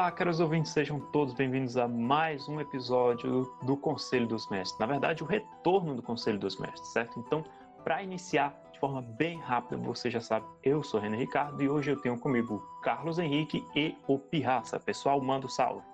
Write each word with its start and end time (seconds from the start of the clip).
Olá, 0.00 0.10
caros 0.10 0.40
ouvintes, 0.40 0.72
sejam 0.72 0.98
todos 0.98 1.34
bem-vindos 1.34 1.76
a 1.76 1.86
mais 1.86 2.48
um 2.48 2.58
episódio 2.58 3.54
do 3.60 3.76
Conselho 3.76 4.26
dos 4.26 4.48
Mestres. 4.48 4.80
Na 4.80 4.86
verdade, 4.86 5.22
o 5.22 5.26
retorno 5.26 5.94
do 5.94 6.02
Conselho 6.02 6.38
dos 6.38 6.58
Mestres, 6.58 6.88
certo? 6.88 7.20
Então, 7.20 7.44
para 7.84 8.02
iniciar 8.02 8.58
de 8.72 8.80
forma 8.80 9.02
bem 9.02 9.38
rápida, 9.40 9.76
você 9.76 10.10
já 10.10 10.18
sabe, 10.18 10.46
eu 10.62 10.82
sou 10.82 11.00
René 11.00 11.18
Ricardo 11.18 11.62
e 11.62 11.68
hoje 11.68 11.90
eu 11.90 12.00
tenho 12.00 12.18
comigo 12.18 12.66
Carlos 12.82 13.18
Henrique 13.18 13.62
e 13.76 13.94
o 14.08 14.18
Pirraça. 14.18 14.80
Pessoal, 14.80 15.20
manda 15.20 15.44
o 15.44 15.50
salve. 15.50 15.84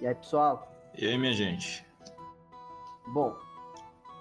E 0.00 0.06
aí, 0.06 0.14
pessoal? 0.14 0.66
E 0.96 1.06
aí, 1.06 1.18
minha 1.18 1.34
gente? 1.34 1.86
Bom, 3.08 3.36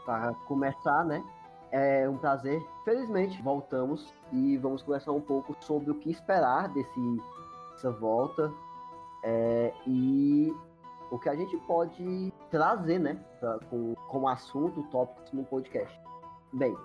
para 0.06 0.34
começar, 0.48 1.06
né? 1.06 1.24
É 1.72 2.10
um 2.10 2.18
prazer. 2.18 2.62
Felizmente, 2.84 3.42
voltamos 3.42 4.14
e 4.34 4.58
vamos 4.58 4.84
conversar 4.84 5.14
um 5.14 5.22
pouco 5.22 5.56
sobre 5.62 5.92
o 5.92 5.96
que 5.96 6.12
esperar 6.12 6.68
desse, 6.68 7.22
dessa 7.72 7.90
volta 7.90 8.54
é, 9.24 9.74
e 9.88 10.54
o 11.12 11.20
que 11.20 11.30
a 11.30 11.36
gente 11.36 11.56
pode 11.68 12.34
trazer, 12.50 13.00
né, 13.00 13.20
pra, 13.40 13.60
com, 13.70 13.94
como 14.10 14.28
assunto, 14.28 14.84
tópicos 14.92 15.32
no 15.32 15.44
podcast. 15.44 15.98
Bem, 16.52 16.76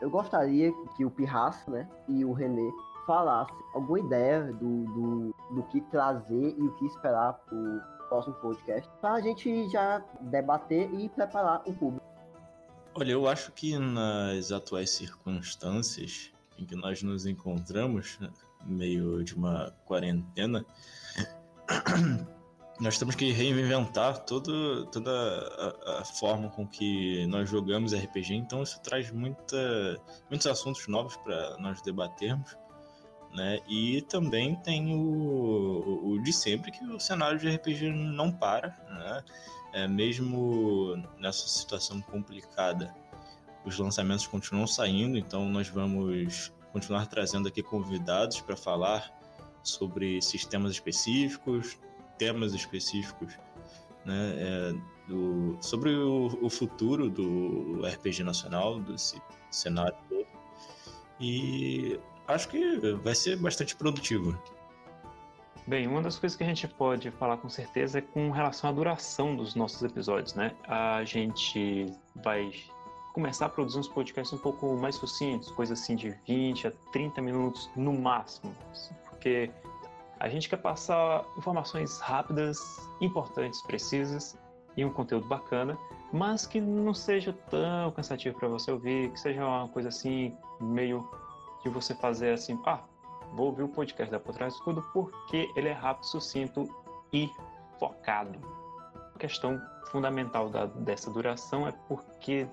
eu 0.00 0.10
gostaria 0.10 0.72
que 0.96 1.04
o 1.04 1.10
Pirraço, 1.10 1.70
né, 1.70 1.88
e 2.08 2.24
o 2.24 2.32
Renê 2.32 2.70
falassem 3.06 3.56
alguma 3.74 4.00
ideia 4.00 4.44
do, 4.52 4.84
do, 4.84 5.34
do 5.54 5.62
que 5.64 5.80
trazer 5.82 6.54
e 6.58 6.62
o 6.62 6.74
que 6.74 6.86
esperar 6.86 7.34
pro 7.34 7.80
próximo 8.08 8.34
podcast, 8.36 8.88
para 9.00 9.14
a 9.14 9.20
gente 9.20 9.68
já 9.70 10.02
debater 10.20 10.92
e 10.94 11.08
preparar 11.10 11.62
o 11.66 11.74
público. 11.74 12.06
Olha, 12.94 13.12
eu 13.12 13.28
acho 13.28 13.52
que 13.52 13.78
nas 13.78 14.50
atuais 14.50 14.90
circunstâncias 14.90 16.32
em 16.58 16.64
que 16.64 16.74
nós 16.74 17.02
nos 17.02 17.26
encontramos, 17.26 18.18
né, 18.18 18.30
meio 18.64 19.22
de 19.22 19.34
uma 19.34 19.72
quarentena, 19.84 20.64
nós 22.80 22.98
temos 22.98 23.14
que 23.14 23.32
reinventar 23.32 24.24
toda 24.24 24.52
a, 24.52 26.00
a, 26.00 26.04
forma 26.04 26.48
com 26.48 26.66
que 26.66 27.26
nós 27.26 27.50
jogamos 27.50 27.92
RPG, 27.92 28.34
então 28.34 28.62
isso 28.62 28.80
traz 28.80 29.10
muita, 29.10 30.00
muitos 30.30 30.46
assuntos 30.46 30.86
novos 30.86 31.16
para 31.16 31.58
nós 31.58 31.82
debatermos. 31.82 32.56
Né? 33.34 33.60
E 33.68 34.00
também 34.02 34.56
tem 34.56 34.94
o, 34.94 36.02
o, 36.02 36.22
de 36.22 36.32
sempre 36.32 36.70
que 36.70 36.82
o 36.84 36.98
cenário 36.98 37.38
de 37.38 37.48
RPG 37.48 37.90
não 37.90 38.32
para, 38.32 38.68
né? 38.88 39.22
É, 39.70 39.86
mesmo 39.86 40.96
nessa 41.18 41.46
situação 41.46 42.00
complicada, 42.00 42.94
os 43.66 43.78
lançamentos 43.78 44.26
continuam 44.26 44.66
saindo, 44.66 45.18
então 45.18 45.46
nós 45.46 45.68
vamos 45.68 46.50
continuar 46.72 47.06
trazendo 47.06 47.48
aqui 47.48 47.62
convidados 47.62 48.40
para 48.40 48.56
falar 48.56 49.17
sobre 49.62 50.20
sistemas 50.22 50.72
específicos, 50.72 51.78
temas 52.18 52.52
específicos, 52.54 53.38
né, 54.04 54.34
é, 54.36 54.74
do, 55.08 55.56
sobre 55.60 55.94
o, 55.94 56.38
o, 56.42 56.50
futuro 56.50 57.08
do 57.08 57.82
RPG 57.86 58.22
nacional, 58.22 58.80
desse 58.80 59.20
cenário 59.50 59.96
todo. 60.08 60.26
E 61.20 61.98
acho 62.26 62.48
que 62.48 62.78
vai 63.02 63.14
ser 63.14 63.36
bastante 63.36 63.74
produtivo. 63.76 64.36
Bem, 65.66 65.86
uma 65.86 66.00
das 66.00 66.18
coisas 66.18 66.36
que 66.36 66.42
a 66.42 66.46
gente 66.46 66.66
pode 66.66 67.10
falar 67.10 67.36
com 67.36 67.48
certeza 67.48 67.98
é 67.98 68.00
com 68.00 68.30
relação 68.30 68.70
à 68.70 68.72
duração 68.72 69.36
dos 69.36 69.54
nossos 69.54 69.82
episódios, 69.82 70.34
né? 70.34 70.54
A 70.66 71.04
gente 71.04 71.86
vai 72.16 72.50
começar 73.12 73.46
a 73.46 73.48
produzir 73.48 73.78
uns 73.78 73.88
podcasts 73.88 74.32
um 74.32 74.40
pouco 74.40 74.74
mais 74.76 74.94
sucintos, 74.94 75.50
coisas 75.50 75.78
assim 75.78 75.94
de 75.94 76.16
20 76.26 76.68
a 76.68 76.72
30 76.92 77.20
minutos 77.20 77.68
no 77.76 77.92
máximo 77.92 78.54
porque 79.18 79.50
a 80.20 80.28
gente 80.28 80.48
quer 80.48 80.58
passar 80.58 81.24
informações 81.36 81.98
rápidas, 81.98 82.58
importantes, 83.00 83.60
precisas 83.62 84.38
e 84.76 84.84
um 84.84 84.92
conteúdo 84.92 85.26
bacana, 85.26 85.76
mas 86.12 86.46
que 86.46 86.60
não 86.60 86.94
seja 86.94 87.32
tão 87.50 87.90
cansativo 87.90 88.38
para 88.38 88.48
você 88.48 88.70
ouvir, 88.70 89.10
que 89.10 89.18
seja 89.18 89.44
uma 89.44 89.68
coisa 89.68 89.88
assim, 89.88 90.36
meio 90.60 91.08
de 91.64 91.68
você 91.68 91.94
fazer 91.96 92.32
assim, 92.32 92.58
ah, 92.64 92.80
vou 93.34 93.46
ouvir 93.46 93.64
o 93.64 93.68
podcast 93.68 94.10
da 94.10 94.20
Por 94.20 94.34
Trás 94.34 94.54
do 94.54 94.56
Escudo 94.58 94.82
porque 94.92 95.50
ele 95.56 95.68
é 95.68 95.72
rápido, 95.72 96.06
sucinto 96.06 96.68
e 97.12 97.28
focado. 97.78 98.38
A 99.14 99.18
questão 99.18 99.60
fundamental 99.90 100.48
da, 100.48 100.66
dessa 100.66 101.10
duração 101.10 101.66
é 101.66 101.72
porque 101.88 102.46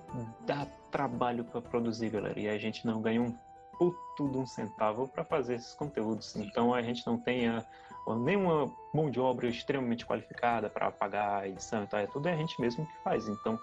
dá 0.44 0.66
trabalho 0.90 1.44
para 1.44 1.60
produzir, 1.60 2.10
galera, 2.10 2.38
e 2.38 2.48
a 2.48 2.58
gente 2.58 2.84
não 2.84 3.00
ganha 3.00 3.22
um 3.22 3.32
puto 3.78 4.28
de 4.28 4.38
um 4.38 4.46
centavo 4.46 5.08
para 5.08 5.24
fazer 5.24 5.54
esses 5.54 5.74
conteúdos. 5.74 6.34
Então 6.36 6.74
a 6.74 6.82
gente 6.82 7.06
não 7.06 7.18
tem 7.18 7.48
a, 7.48 7.64
nenhuma 8.14 8.72
mão 8.92 9.10
de 9.10 9.18
obra 9.18 9.46
extremamente 9.48 10.06
qualificada 10.06 10.68
para 10.70 10.90
pagar 10.90 11.42
a 11.42 11.48
edição 11.48 11.84
e 11.84 11.86
tal, 11.86 12.00
é 12.00 12.06
tudo 12.06 12.28
é 12.28 12.32
a 12.32 12.36
gente 12.36 12.60
mesmo 12.60 12.86
que 12.86 13.02
faz. 13.02 13.28
Então, 13.28 13.58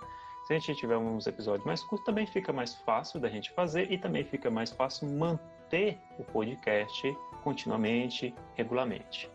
se 0.46 0.53
a 0.53 0.59
gente 0.59 0.75
tiver 0.75 0.97
uns 0.97 1.25
episódios 1.25 1.66
mais 1.66 1.81
curtos, 1.84 2.06
também 2.06 2.25
fica 2.28 2.51
mais 2.51 2.75
fácil 2.75 3.19
da 3.19 3.29
gente 3.29 3.51
fazer 3.51 3.91
e 3.91 3.97
também 3.97 4.25
fica 4.25 4.50
mais 4.50 4.72
fácil 4.72 5.07
manter 5.07 5.97
o 6.19 6.24
podcast 6.24 7.18
continuamente, 7.44 8.35
regularmente. 8.56 9.31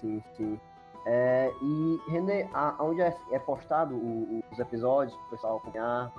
Sim, 0.00 0.22
sim. 0.36 0.60
É, 1.06 1.50
e, 1.62 2.00
René, 2.10 2.48
aonde 2.52 3.00
é, 3.00 3.16
é 3.32 3.38
postado 3.38 3.94
os 4.50 4.58
episódios 4.58 5.16
para 5.16 5.26
o 5.26 5.30
pessoal 5.30 5.56
acompanhar? 5.56 6.12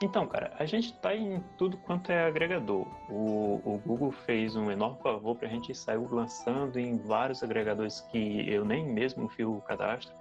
Então, 0.00 0.28
cara, 0.28 0.52
a 0.58 0.64
gente 0.64 0.92
está 0.92 1.14
em 1.14 1.40
tudo 1.56 1.76
quanto 1.78 2.12
é 2.12 2.26
agregador. 2.26 2.86
O, 3.10 3.60
o 3.64 3.82
Google 3.84 4.12
fez 4.12 4.54
um 4.54 4.70
enorme 4.70 5.02
favor 5.02 5.34
para 5.34 5.48
a 5.48 5.50
gente 5.50 5.74
sair 5.74 5.98
lançando 5.98 6.78
em 6.78 6.96
vários 6.98 7.42
agregadores 7.42 8.00
que 8.12 8.48
eu 8.48 8.64
nem 8.64 8.86
mesmo 8.86 9.28
fio 9.28 9.56
o 9.56 9.60
cadastro. 9.62 10.14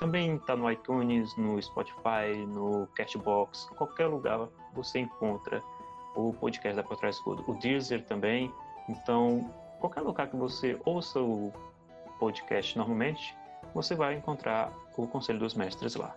Também 0.00 0.34
está 0.34 0.56
no 0.56 0.70
iTunes, 0.70 1.36
no 1.36 1.62
Spotify, 1.62 2.34
no 2.48 2.88
Castbox, 2.96 3.66
qualquer 3.76 4.06
lugar 4.06 4.48
você 4.74 4.98
encontra 5.00 5.62
o 6.16 6.32
podcast 6.32 6.74
da 6.74 6.82
Por 6.82 7.04
Escudo. 7.06 7.44
O 7.46 7.54
Deezer 7.54 8.04
também. 8.06 8.52
Então, 8.88 9.48
qualquer 9.78 10.00
lugar 10.00 10.28
que 10.28 10.36
você 10.36 10.80
ouça 10.84 11.20
o 11.20 11.52
podcast 12.18 12.76
normalmente, 12.76 13.36
você 13.74 13.94
vai 13.94 14.16
encontrar 14.16 14.72
o 14.96 15.06
Conselho 15.06 15.38
dos 15.38 15.54
Mestres 15.54 15.94
lá. 15.94 16.16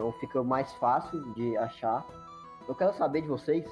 Então 0.00 0.12
fica 0.12 0.42
mais 0.42 0.72
fácil 0.76 1.20
de 1.34 1.58
achar. 1.58 2.06
Eu 2.66 2.74
quero 2.74 2.94
saber 2.94 3.20
de 3.20 3.28
vocês 3.28 3.70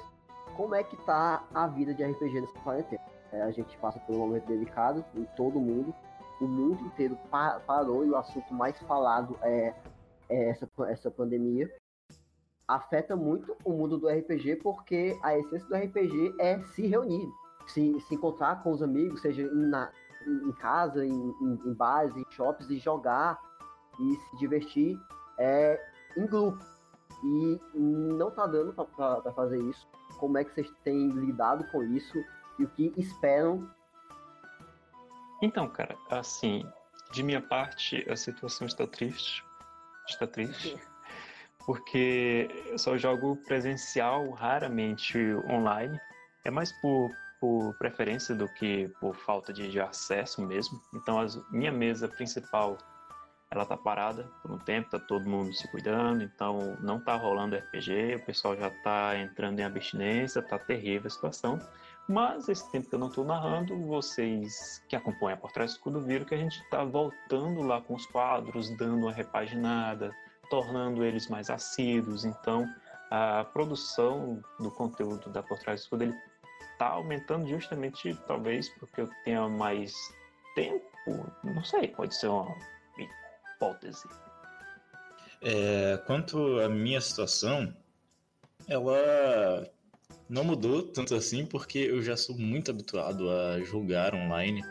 como 0.55 0.75
é 0.75 0.83
que 0.83 0.95
tá 0.97 1.43
a 1.51 1.65
vida 1.65 1.91
de 1.91 2.03
RPG 2.03 2.41
nessa 2.41 2.59
quarentena. 2.59 3.01
É, 3.31 3.41
a 3.41 3.49
gente 3.49 3.75
passa 3.79 3.99
por 4.01 4.15
um 4.15 4.19
momento 4.19 4.45
delicado 4.45 5.03
em 5.15 5.25
todo 5.35 5.59
mundo. 5.59 5.91
O 6.39 6.45
mundo 6.45 6.83
inteiro 6.83 7.17
parou 7.65 8.05
e 8.05 8.11
o 8.11 8.15
assunto 8.15 8.53
mais 8.53 8.79
falado 8.83 9.39
é, 9.41 9.73
é 10.29 10.49
essa, 10.49 10.69
essa 10.87 11.09
pandemia. 11.09 11.67
Afeta 12.67 13.15
muito 13.15 13.57
o 13.65 13.71
mundo 13.71 13.97
do 13.97 14.07
RPG 14.07 14.57
porque 14.57 15.17
a 15.23 15.35
essência 15.35 15.67
do 15.67 15.75
RPG 15.75 16.35
é 16.39 16.61
se 16.75 16.85
reunir, 16.85 17.27
se, 17.65 17.99
se 18.01 18.13
encontrar 18.13 18.61
com 18.61 18.71
os 18.71 18.83
amigos, 18.83 19.19
seja 19.21 19.41
em, 19.41 19.65
na, 19.67 19.91
em 20.27 20.51
casa, 20.51 21.03
em, 21.03 21.35
em, 21.41 21.59
em 21.65 21.73
bares, 21.73 22.15
em 22.15 22.25
shops, 22.29 22.69
e 22.69 22.77
jogar 22.77 23.41
e 23.99 24.15
se 24.15 24.37
divertir. 24.37 24.95
É, 25.39 25.89
em 26.15 26.25
grupo. 26.25 26.63
E 27.23 27.59
não 27.73 28.31
tá 28.31 28.47
dando 28.47 28.73
para 28.73 29.31
fazer 29.33 29.61
isso. 29.63 29.87
Como 30.19 30.37
é 30.37 30.43
que 30.43 30.53
vocês 30.53 30.69
têm 30.83 31.09
lidado 31.09 31.65
com 31.71 31.83
isso 31.83 32.17
e 32.57 32.63
o 32.63 32.69
que 32.69 32.93
esperam? 32.97 33.69
Então, 35.41 35.67
cara, 35.69 35.97
assim, 36.09 36.65
de 37.11 37.23
minha 37.23 37.41
parte, 37.41 38.05
a 38.09 38.15
situação 38.15 38.67
está 38.67 38.85
triste. 38.85 39.43
Está 40.07 40.27
triste. 40.27 40.77
Porque 41.65 42.49
eu 42.67 42.77
só 42.77 42.97
jogo 42.97 43.37
presencial, 43.45 44.29
raramente 44.31 45.17
online. 45.49 45.99
É 46.45 46.51
mais 46.51 46.71
por, 46.81 47.11
por 47.39 47.73
preferência 47.77 48.33
do 48.35 48.47
que 48.53 48.89
por 48.99 49.15
falta 49.15 49.53
de, 49.53 49.69
de 49.69 49.79
acesso 49.79 50.45
mesmo. 50.45 50.81
Então, 50.93 51.19
a 51.19 51.27
minha 51.51 51.71
mesa 51.71 52.07
principal 52.07 52.77
ela 53.51 53.65
tá 53.65 53.75
parada 53.75 54.29
por 54.41 54.51
um 54.51 54.59
tempo, 54.59 54.91
tá 54.91 54.99
todo 54.99 55.27
mundo 55.27 55.51
se 55.53 55.67
cuidando, 55.69 56.23
então 56.23 56.77
não 56.81 56.99
tá 56.99 57.15
rolando 57.15 57.55
RPG, 57.55 58.15
o 58.15 58.25
pessoal 58.25 58.55
já 58.55 58.69
tá 58.69 59.17
entrando 59.17 59.59
em 59.59 59.63
abstinência, 59.63 60.41
tá 60.41 60.59
terrível 60.59 61.07
a 61.07 61.09
situação. 61.09 61.59
Mas 62.07 62.49
esse 62.49 62.69
tempo 62.71 62.89
que 62.89 62.95
eu 62.95 62.99
não 62.99 63.07
estou 63.07 63.23
narrando, 63.23 63.77
vocês 63.85 64.83
que 64.87 64.95
acompanham 64.95 65.37
por 65.37 65.51
trás 65.51 65.71
do 65.71 65.75
escudo 65.75 66.01
viram 66.01 66.25
que 66.25 66.33
a 66.33 66.37
gente 66.37 66.59
está 66.61 66.83
voltando 66.83 67.61
lá 67.61 67.81
com 67.81 67.95
os 67.95 68.05
quadros, 68.07 68.69
dando 68.77 69.05
uma 69.05 69.11
repaginada, 69.11 70.11
tornando 70.49 71.03
eles 71.03 71.27
mais 71.27 71.49
assíduos. 71.49 72.25
Então, 72.25 72.67
a 73.11 73.43
produção 73.45 74.43
do 74.59 74.71
conteúdo 74.71 75.29
da 75.29 75.41
Por 75.41 75.59
Trás 75.59 75.81
do 75.81 75.83
Escudo 75.83 76.03
ele 76.03 76.15
está 76.71 76.87
aumentando 76.89 77.47
justamente, 77.47 78.15
talvez, 78.27 78.69
porque 78.79 79.01
eu 79.01 79.09
tenha 79.23 79.47
mais 79.47 79.93
tempo. 80.55 80.83
Não 81.43 81.63
sei, 81.63 81.89
pode 81.89 82.15
ser 82.15 82.27
uma 82.27 82.55
hipótese. 83.59 84.07
É, 85.41 85.97
quanto 86.05 86.59
à 86.59 86.69
minha 86.69 86.99
situação, 87.01 87.73
ela 88.67 89.69
não 90.29 90.43
mudou 90.43 90.83
tanto 90.83 91.13
assim, 91.15 91.45
porque 91.45 91.79
eu 91.79 92.01
já 92.01 92.15
sou 92.15 92.37
muito 92.37 92.71
habituado 92.71 93.29
a 93.29 93.59
jogar 93.61 94.13
online 94.13 94.61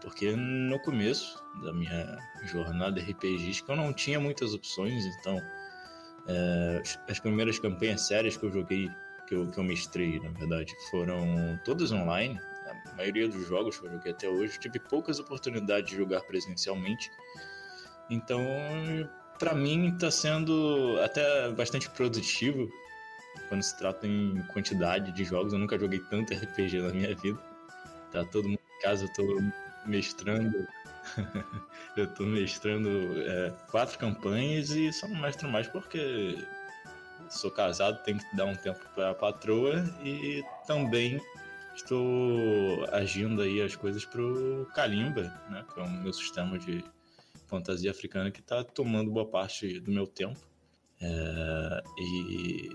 Porque 0.00 0.34
no 0.36 0.78
começo 0.80 1.42
da 1.62 1.72
minha 1.72 2.18
jornada 2.44 3.00
RPGística 3.00 3.72
eu 3.72 3.76
não 3.76 3.92
tinha 3.92 4.20
muitas 4.20 4.52
opções, 4.52 5.04
então 5.06 5.40
é, 6.28 6.82
as 7.08 7.18
primeiras 7.18 7.58
campanhas 7.58 8.06
sérias 8.06 8.36
que 8.36 8.44
eu 8.44 8.52
joguei, 8.52 8.90
que 9.26 9.34
eu, 9.34 9.50
que 9.50 9.58
eu 9.58 9.64
mestrei, 9.64 10.20
na 10.20 10.30
verdade, 10.30 10.74
foram 10.90 11.58
todas 11.64 11.90
online. 11.90 12.38
A 12.86 12.96
maioria 12.96 13.28
dos 13.28 13.46
jogos 13.48 13.78
que 13.78 13.86
eu 13.86 13.92
joguei 13.92 14.12
até 14.12 14.28
hoje, 14.28 14.58
tive 14.58 14.78
poucas 14.78 15.18
oportunidades 15.18 15.90
de 15.90 15.96
jogar 15.96 16.20
presencialmente. 16.22 17.10
Então, 18.10 18.40
para 19.38 19.54
mim, 19.54 19.92
está 19.94 20.10
sendo 20.10 20.98
até 21.02 21.50
bastante 21.50 21.88
produtivo 21.90 22.68
quando 23.48 23.62
se 23.62 23.76
trata 23.76 24.06
em 24.06 24.42
quantidade 24.52 25.12
de 25.12 25.24
jogos. 25.24 25.52
Eu 25.52 25.58
nunca 25.58 25.78
joguei 25.78 26.00
tanto 26.10 26.34
RPG 26.34 26.80
na 26.80 26.92
minha 26.92 27.14
vida. 27.14 27.38
Tá 28.12 28.24
todo 28.24 28.48
mundo 28.48 28.60
em 28.78 28.82
casa, 28.82 29.04
eu 29.04 29.12
tô 29.12 29.42
mestrando. 29.86 30.66
eu 31.96 32.06
tô 32.14 32.24
mestrando 32.24 32.88
é, 33.20 33.52
quatro 33.70 33.98
campanhas 33.98 34.70
e 34.70 34.92
só 34.92 35.06
não 35.06 35.20
mestro 35.20 35.48
mais 35.48 35.66
porque 35.68 36.38
sou 37.28 37.50
casado, 37.50 38.02
tenho 38.04 38.18
que 38.18 38.36
dar 38.36 38.46
um 38.46 38.54
tempo 38.54 38.80
para 38.94 39.10
a 39.10 39.14
patroa 39.14 39.84
e 40.02 40.42
também 40.66 41.20
estou 41.74 42.86
agindo 42.92 43.42
aí 43.42 43.60
as 43.60 43.76
coisas 43.76 44.04
pro 44.04 44.68
Kalimba, 44.74 45.22
né, 45.50 45.64
que 45.72 45.80
é 45.80 45.82
o 45.82 45.90
meu 45.90 46.12
sistema 46.12 46.58
de 46.58 46.84
fantasia 47.54 47.90
africana 47.90 48.30
que 48.30 48.40
está 48.40 48.64
tomando 48.64 49.10
boa 49.10 49.26
parte 49.26 49.78
do 49.80 49.90
meu 49.90 50.06
tempo. 50.06 50.40
É, 51.00 51.82
e 51.98 52.68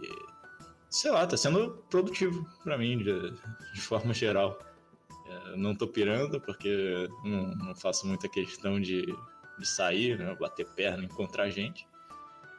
sei 0.90 1.12
lá, 1.12 1.26
tá 1.28 1.36
sendo 1.36 1.84
produtivo 1.90 2.48
para 2.64 2.78
mim 2.78 2.98
de, 2.98 3.32
de, 3.74 3.82
forma 3.82 4.14
geral. 4.14 4.58
É, 5.28 5.58
não 5.58 5.76
tô 5.76 5.88
pirando 5.88 6.40
porque 6.42 7.08
não, 7.24 7.56
não 7.56 7.76
faço 7.76 8.08
muita 8.08 8.30
questão 8.30 8.80
de, 8.80 9.06
de 9.58 9.68
sair, 9.68 10.18
né, 10.18 10.36
bater 10.40 10.66
perna, 10.68 11.04
encontrar 11.04 11.50
gente. 11.50 11.88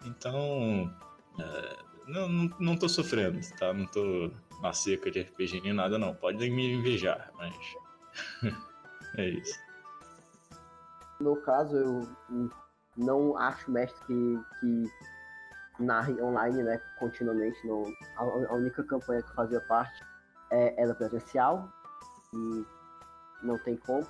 Então, 0.05 0.93
é, 1.39 1.77
não, 2.07 2.29
não, 2.29 2.57
não 2.59 2.77
tô 2.77 2.89
sofrendo, 2.89 3.41
tá? 3.59 3.73
Não 3.73 3.87
tô 3.87 4.31
na 4.63 4.73
seca 4.73 5.11
de 5.11 5.21
RPG 5.21 5.61
nem 5.63 5.73
nada, 5.73 5.99
não. 5.99 6.15
Podem 6.15 6.51
me 6.51 6.73
invejar, 6.73 7.31
mas. 7.37 7.55
é 9.17 9.29
isso. 9.29 9.70
No 11.21 11.37
caso, 11.37 11.77
eu 11.77 12.09
não 12.97 13.37
acho 13.37 13.71
mestre 13.71 13.99
que, 14.07 14.41
que 14.61 14.91
narre 15.79 16.21
online, 16.21 16.63
né, 16.63 16.81
continuamente. 16.99 17.67
Não, 17.67 17.85
a, 18.17 18.55
única 18.55 18.83
campanha 18.85 19.23
que 19.23 19.35
fazia 19.35 19.61
parte 19.63 20.03
é, 20.51 20.83
era 20.83 20.95
presencial 20.95 21.69
e 22.33 22.67
não 23.43 23.59
tem 23.59 23.77
como, 23.77 24.07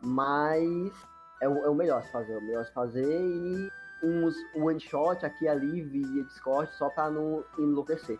mas 0.00 0.92
é 1.40 1.48
o, 1.48 1.64
é 1.64 1.68
o 1.68 1.74
melhor 1.74 2.02
se 2.02 2.12
fazer, 2.12 2.32
é 2.32 2.38
o 2.38 2.42
melhor 2.42 2.64
se 2.64 2.72
fazer 2.72 3.20
e 3.20 3.70
uns 4.02 4.34
one 4.54 4.80
shot 4.80 5.24
aqui 5.24 5.46
ali 5.46 5.82
via 5.82 6.24
Discord 6.24 6.72
só 6.74 6.88
para 6.90 7.10
não 7.10 7.44
enlouquecer. 7.58 8.18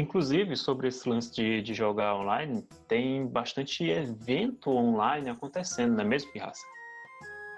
Inclusive, 0.00 0.56
sobre 0.56 0.88
esse 0.88 1.06
lance 1.06 1.30
de, 1.30 1.60
de 1.60 1.74
jogar 1.74 2.16
online, 2.16 2.66
tem 2.88 3.26
bastante 3.26 3.84
evento 3.84 4.70
online 4.70 5.28
acontecendo, 5.28 5.92
não 5.92 6.00
é 6.00 6.04
mesmo, 6.04 6.32
Pirraça? 6.32 6.66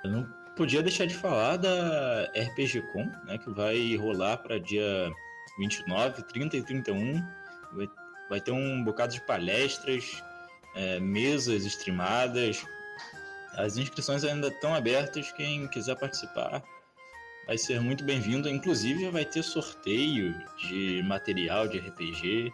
Eu 0.04 0.10
não 0.10 0.26
podia 0.56 0.82
deixar 0.82 1.06
de 1.06 1.14
falar 1.14 1.56
da 1.56 2.24
RPG 2.34 2.82
Com, 2.92 3.04
né, 3.26 3.38
que 3.38 3.48
vai 3.50 3.94
rolar 3.94 4.38
para 4.38 4.58
dia 4.58 5.08
29, 5.56 6.24
30 6.24 6.56
e 6.56 6.62
31. 6.64 7.22
Vai, 7.74 7.88
vai 8.28 8.40
ter 8.40 8.50
um 8.50 8.82
bocado 8.82 9.12
de 9.12 9.20
palestras, 9.20 10.20
é, 10.74 10.98
mesas 10.98 11.64
streamadas. 11.64 12.66
As 13.56 13.76
inscrições 13.76 14.24
ainda 14.24 14.48
estão 14.48 14.74
abertas, 14.74 15.30
quem 15.30 15.68
quiser 15.68 15.94
participar 15.96 16.60
vai 17.46 17.58
ser 17.58 17.80
muito 17.80 18.04
bem-vindo. 18.04 18.48
Inclusive, 18.48 19.08
vai 19.10 19.24
ter 19.24 19.42
sorteio 19.42 20.34
de 20.56 21.02
material 21.04 21.68
de 21.68 21.78
RPG 21.78 22.52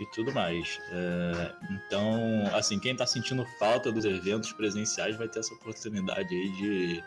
e 0.00 0.06
tudo 0.12 0.32
mais. 0.32 0.78
É, 0.90 1.52
então, 1.70 2.50
assim, 2.54 2.78
quem 2.78 2.92
está 2.92 3.06
sentindo 3.06 3.44
falta 3.58 3.92
dos 3.92 4.04
eventos 4.04 4.52
presenciais 4.52 5.16
vai 5.16 5.28
ter 5.28 5.40
essa 5.40 5.54
oportunidade 5.54 6.34
aí 6.34 6.50
de, 6.52 7.04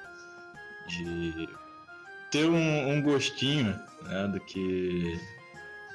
de 0.87 1.49
ter 2.29 2.45
um, 2.45 2.89
um 2.89 3.01
gostinho 3.01 3.79
né, 4.03 4.27
do 4.27 4.39
que, 4.39 5.19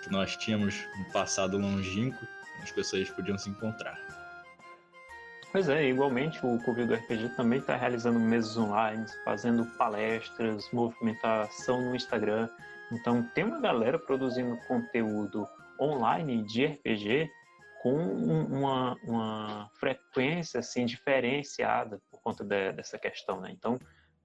que 0.02 0.11
nós 0.11 0.37
tínhamos 0.37 0.75
no 0.99 1.12
passado 1.12 1.58
longínquo, 1.58 2.26
as 2.62 2.70
pessoas 2.70 3.08
podiam 3.11 3.38
se 3.38 3.50
encontrar. 3.50 4.07
Pois 5.58 5.69
é, 5.70 5.88
igualmente 5.88 6.38
o 6.46 6.56
Clube 6.60 6.84
do 6.84 6.94
RPG 6.94 7.31
também 7.31 7.58
está 7.58 7.75
realizando 7.75 8.20
mesas 8.20 8.56
online, 8.56 9.05
fazendo 9.25 9.66
palestras, 9.76 10.70
movimentação 10.72 11.81
no 11.81 11.96
Instagram. 11.96 12.49
Então 12.93 13.25
tem 13.34 13.43
uma 13.43 13.60
galera 13.60 13.99
produzindo 13.99 14.56
conteúdo 14.69 15.49
online 15.81 16.44
de 16.44 16.64
RPG 16.64 17.28
com 17.82 17.96
uma, 17.96 18.96
uma 19.02 19.69
frequência 19.81 20.60
assim 20.60 20.87
diferenciada 20.87 22.00
por 22.08 22.22
conta 22.22 22.44
de, 22.44 22.70
dessa 22.75 22.96
questão, 22.96 23.40
né? 23.40 23.50
Então, 23.50 23.81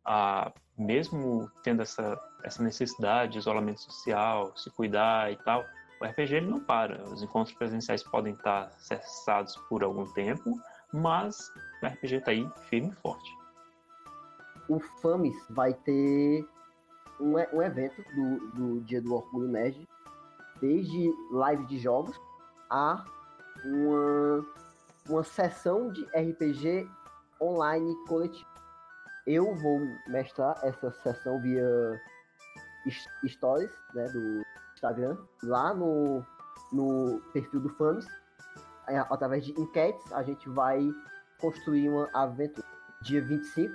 a, 0.05 0.53
mesmo 0.77 1.49
tendo 1.63 1.81
essa, 1.81 2.15
essa 2.43 2.61
necessidade 2.61 3.31
de 3.31 3.37
isolamento 3.39 3.81
social, 3.81 4.55
se 4.55 4.69
cuidar 4.69 5.31
e 5.31 5.37
tal, 5.37 5.65
o 5.99 6.05
RPG 6.05 6.35
ele 6.35 6.45
não 6.45 6.59
para. 6.59 7.03
Os 7.05 7.23
encontros 7.23 7.57
presenciais 7.57 8.03
podem 8.03 8.33
estar 8.33 8.71
cessados 8.77 9.55
por 9.67 9.83
algum 9.83 10.05
tempo, 10.13 10.61
mas 10.93 11.51
o 11.81 11.87
RPG 11.87 12.21
tá 12.21 12.31
aí 12.31 12.47
firme 12.69 12.89
e 12.89 13.01
forte. 13.01 13.37
O 14.69 14.79
FAMES 14.79 15.35
vai 15.49 15.73
ter 15.73 16.47
um, 17.19 17.33
um 17.51 17.61
evento 17.61 18.01
do, 18.15 18.51
do 18.51 18.81
Dia 18.81 19.01
do 19.01 19.15
Orgulho 19.15 19.47
Nerd, 19.47 19.87
desde 20.61 21.11
live 21.31 21.65
de 21.65 21.79
jogos 21.79 22.17
a 22.69 23.03
uma, 23.65 24.45
uma 25.09 25.23
sessão 25.23 25.91
de 25.91 26.03
RPG 26.15 26.87
online 27.41 27.95
coletivo. 28.07 28.49
Eu 29.25 29.55
vou 29.55 29.79
mestrar 30.07 30.57
essa 30.63 30.91
sessão 30.91 31.41
via 31.41 32.01
stories 33.25 33.71
né, 33.93 34.07
do 34.09 34.43
Instagram, 34.73 35.17
lá 35.43 35.73
no, 35.73 36.23
no 36.71 37.21
perfil 37.31 37.61
do 37.61 37.69
FAMES, 37.69 38.05
através 39.09 39.45
de 39.45 39.51
enquetes, 39.59 40.11
a 40.11 40.23
gente 40.23 40.47
vai 40.49 40.79
construir 41.39 41.89
uma 41.89 42.09
aventura. 42.13 42.65
Dia 43.01 43.21
25, 43.21 43.73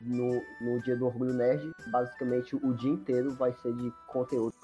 no, 0.00 0.42
no 0.60 0.82
dia 0.82 0.96
do 0.96 1.06
Orgulho 1.06 1.32
Nerd, 1.32 1.72
basicamente 1.86 2.54
o 2.54 2.74
dia 2.74 2.90
inteiro 2.90 3.34
vai 3.34 3.52
ser 3.54 3.72
de 3.74 3.90
conteúdo. 4.06 4.54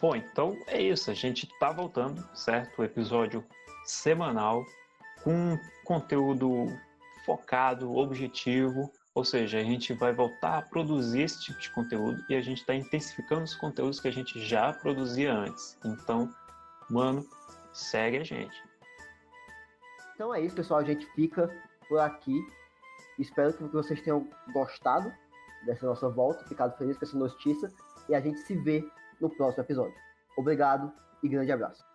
Bom, 0.00 0.16
então 0.16 0.58
é 0.66 0.82
isso. 0.82 1.10
A 1.10 1.14
gente 1.14 1.48
tá 1.58 1.70
voltando, 1.70 2.22
certo? 2.34 2.80
O 2.80 2.84
episódio 2.84 3.44
semanal 3.84 4.64
com 5.22 5.58
conteúdo 5.84 6.66
focado, 7.24 7.96
objetivo. 7.96 8.90
Ou 9.14 9.24
seja, 9.24 9.58
a 9.58 9.62
gente 9.62 9.92
vai 9.94 10.12
voltar 10.12 10.58
a 10.58 10.62
produzir 10.62 11.22
esse 11.22 11.40
tipo 11.40 11.60
de 11.60 11.70
conteúdo 11.70 12.22
e 12.28 12.34
a 12.34 12.42
gente 12.42 12.58
está 12.58 12.74
intensificando 12.74 13.44
os 13.44 13.54
conteúdos 13.54 14.00
que 14.00 14.08
a 14.08 14.12
gente 14.12 14.44
já 14.44 14.72
produzia 14.72 15.32
antes. 15.32 15.78
Então, 15.84 16.28
mano, 16.90 17.24
segue 17.72 18.18
a 18.18 18.24
gente. 18.24 18.60
Então 20.14 20.34
é 20.34 20.40
isso, 20.40 20.54
pessoal. 20.54 20.80
A 20.80 20.84
gente 20.84 21.06
fica 21.12 21.50
por 21.88 21.98
aqui. 21.98 22.38
Espero 23.18 23.52
que 23.52 23.64
vocês 23.64 24.00
tenham 24.00 24.28
gostado 24.52 25.12
dessa 25.66 25.86
nossa 25.86 26.08
volta, 26.08 26.44
ficado 26.44 26.76
feliz 26.76 26.96
com 26.98 27.04
essa 27.04 27.16
notícia. 27.16 27.70
E 28.08 28.14
a 28.14 28.20
gente 28.20 28.38
se 28.40 28.56
vê 28.56 28.84
no 29.20 29.30
próximo 29.30 29.64
episódio. 29.64 29.94
Obrigado 30.36 30.92
e 31.22 31.28
grande 31.28 31.52
abraço. 31.52 31.93